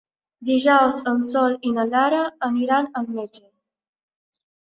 [0.47, 3.43] Dijous en Sol i na Lara aniran al metge.